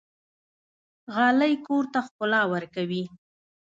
[1.13, 3.03] غالۍ کور ته ښکلا ورکوي.